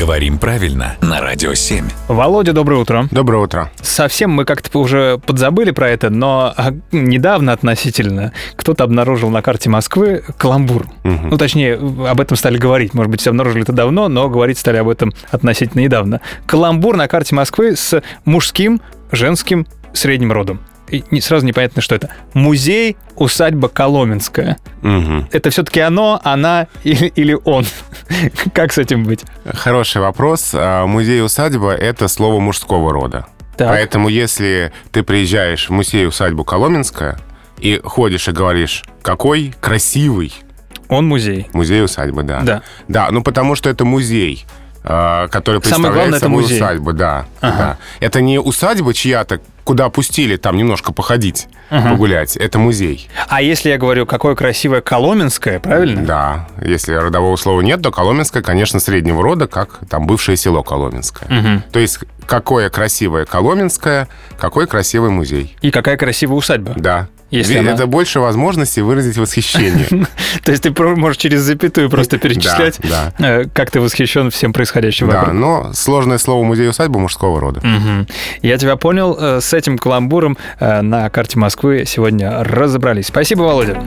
Говорим 0.00 0.38
правильно 0.38 0.96
на 1.02 1.20
Радио 1.20 1.52
7. 1.52 1.84
Володя, 2.08 2.54
доброе 2.54 2.80
утро. 2.80 3.06
Доброе 3.10 3.42
утро. 3.44 3.70
Совсем 3.82 4.30
мы 4.30 4.46
как-то 4.46 4.78
уже 4.78 5.18
подзабыли 5.26 5.72
про 5.72 5.90
это, 5.90 6.08
но 6.08 6.54
а, 6.56 6.72
недавно 6.90 7.52
относительно 7.52 8.32
кто-то 8.56 8.84
обнаружил 8.84 9.28
на 9.28 9.42
карте 9.42 9.68
Москвы 9.68 10.24
каламбур. 10.38 10.86
Мгм. 11.04 11.28
Ну, 11.28 11.36
точнее, 11.36 11.74
об 11.74 12.18
этом 12.18 12.38
стали 12.38 12.56
говорить. 12.56 12.94
Может 12.94 13.10
быть, 13.10 13.26
обнаружили 13.26 13.62
это 13.62 13.74
давно, 13.74 14.08
но 14.08 14.30
говорить 14.30 14.56
стали 14.56 14.78
об 14.78 14.88
этом 14.88 15.12
относительно 15.30 15.82
недавно. 15.82 16.22
Каламбур 16.46 16.96
на 16.96 17.06
карте 17.06 17.34
Москвы 17.34 17.76
с 17.76 18.02
мужским, 18.24 18.80
женским, 19.12 19.66
средним 19.92 20.32
родом. 20.32 20.60
И 20.88 21.04
не- 21.10 21.20
сразу 21.20 21.46
непонятно, 21.46 21.82
что 21.82 21.94
это. 21.94 22.08
Музей, 22.32 22.96
усадьба 23.16 23.68
Коломенская. 23.68 24.56
Мгм. 24.82 25.28
Это 25.30 25.50
все-таки 25.50 25.78
оно, 25.80 26.20
она 26.24 26.66
или, 26.84 27.06
или 27.14 27.36
он? 27.44 27.64
Как 28.54 28.72
с 28.72 28.78
этим 28.78 29.04
быть? 29.04 29.24
Хороший 29.54 30.00
вопрос. 30.00 30.50
А, 30.54 30.86
Музей-усадьба— 30.86 31.72
это 31.74 32.08
слово 32.08 32.40
мужского 32.40 32.92
рода. 32.92 33.26
Так. 33.56 33.68
Поэтому 33.68 34.08
если 34.08 34.72
ты 34.90 35.02
приезжаешь 35.02 35.68
в 35.68 35.72
музей-усадьбу 35.72 36.44
Коломенская 36.44 37.18
и 37.58 37.80
ходишь 37.84 38.26
и 38.28 38.32
говоришь, 38.32 38.84
какой 39.02 39.54
красивый 39.60 40.32
Он 40.88 41.06
музей. 41.06 41.46
музей-усадьба, 41.52 42.22
да. 42.22 42.40
Да. 42.40 42.62
Да, 42.88 43.08
ну 43.10 43.22
потому 43.22 43.54
что 43.54 43.68
это 43.68 43.84
музей, 43.84 44.46
который 44.82 45.62
Самое 45.64 45.92
главное, 45.92 46.18
это 46.18 46.28
музей. 46.28 46.56
усадьбу, 46.56 46.92
да, 46.92 47.26
Ага. 47.40 47.56
да. 47.58 47.76
Это 48.00 48.20
не 48.20 48.38
усадьба 48.40 48.94
чья-то, 48.94 49.40
куда 49.64 49.88
пустили 49.90 50.36
там 50.36 50.56
немножко 50.56 50.92
походить, 50.92 51.48
погулять. 51.68 52.36
Это 52.36 52.58
музей. 52.58 53.08
А 53.28 53.42
если 53.42 53.68
я 53.68 53.78
говорю, 53.78 54.06
какое 54.06 54.34
красивое 54.34 54.80
Коломенское, 54.80 55.60
правильно? 55.60 56.02
Да, 56.04 56.48
если 56.62 56.94
родового 56.94 57.36
слова 57.36 57.60
нет, 57.60 57.82
то 57.82 57.90
Коломенское, 57.90 58.42
конечно, 58.42 58.80
среднего 58.80 59.22
рода, 59.22 59.46
как 59.46 59.80
там 59.88 60.06
бывшее 60.06 60.36
село 60.36 60.62
Коломенское. 60.62 61.28
Мгм. 61.28 61.62
То 61.72 61.78
есть 61.78 62.00
какое 62.26 62.70
красивое 62.70 63.26
Коломенское, 63.26 64.08
какой 64.38 64.66
красивый 64.66 65.10
музей. 65.10 65.56
И 65.60 65.70
какая 65.70 65.96
красивая 65.96 66.36
усадьба. 66.36 66.72
Да. 66.76 67.08
Если 67.30 67.52
Ведь 67.54 67.62
она- 67.62 67.72
Это 67.72 67.86
больше 67.86 68.20
возможностей 68.20 68.82
выразить 68.82 69.16
восхищение. 69.16 69.86
То 70.44 70.50
есть 70.50 70.62
ты 70.64 70.72
можешь 70.96 71.16
через 71.18 71.40
запятую 71.42 71.88
просто 71.88 72.18
перечислять, 72.18 72.78
Да, 72.88 73.12
э, 73.18 73.44
как 73.52 73.70
ты 73.70 73.80
восхищен 73.80 74.30
всем 74.30 74.52
происходящим 74.52 75.08
Да, 75.08 75.20
вокруг. 75.20 75.34
но 75.34 75.70
сложное 75.72 76.18
слово 76.18 76.42
музей-усадьба 76.44 76.98
мужского 76.98 77.40
рода. 77.40 77.60
Мгм. 77.66 78.06
Я 78.42 78.58
тебя 78.58 78.76
понял. 78.76 79.16
Э, 79.18 79.40
С 79.40 79.54
этим 79.54 79.78
каламбуром 79.78 80.36
э, 80.58 80.80
на 80.82 81.08
карте 81.10 81.38
Москвы 81.38 81.84
сегодня 81.86 82.42
разобрались. 82.42 83.06
Спасибо, 83.06 83.42
Володя. 83.42 83.80